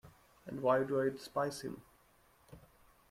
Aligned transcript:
And 0.47 0.63
why 0.63 0.81
do 0.83 0.99
I 0.99 1.09
despise 1.09 1.61
him? 1.61 1.83